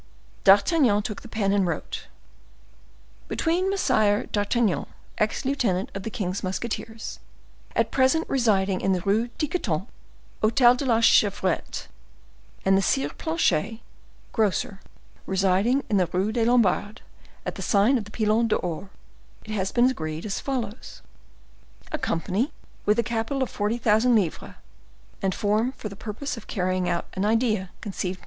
D'Artagnan 0.43 1.03
took 1.03 1.21
the 1.21 1.27
pen 1.27 1.53
and 1.53 1.67
wrote:—"Between 1.67 3.69
Messire 3.69 4.25
d'Artagnan, 4.31 4.87
ex 5.19 5.45
lieutenant 5.45 5.91
of 5.93 6.01
the 6.01 6.09
king's 6.09 6.41
musketeers, 6.43 7.19
at 7.75 7.91
present 7.91 8.27
residing 8.27 8.81
in 8.81 8.93
the 8.93 9.01
Rue 9.01 9.27
Tiquetonne, 9.37 9.85
Hotel 10.41 10.73
de 10.73 10.87
la 10.87 11.01
Chevrette; 11.01 11.85
and 12.65 12.75
the 12.75 12.81
Sieur 12.81 13.09
Planchet, 13.09 13.79
grocer, 14.31 14.79
residing 15.27 15.83
in 15.87 15.97
the 15.97 16.07
Rue 16.11 16.31
des 16.31 16.45
Lombards, 16.45 17.01
at 17.45 17.53
the 17.53 17.61
sign 17.61 17.95
of 17.99 18.05
the 18.05 18.09
Pilon 18.11 18.47
d'Or, 18.47 18.89
it 19.45 19.51
has 19.51 19.71
been 19.71 19.85
agreed 19.87 20.25
as 20.25 20.39
follows:—A 20.39 21.99
company, 21.99 22.51
with 22.87 22.97
a 22.97 23.03
capital 23.03 23.43
of 23.43 23.51
forty 23.51 23.77
thousand 23.77 24.15
livres, 24.15 24.55
and 25.21 25.35
formed 25.35 25.75
for 25.75 25.89
the 25.89 25.95
purpose 25.95 26.37
of 26.37 26.47
carrying 26.47 26.89
out 26.89 27.05
an 27.13 27.23
idea 27.23 27.69
conceived 27.81 28.19
by 28.19 28.19
M. 28.19 28.19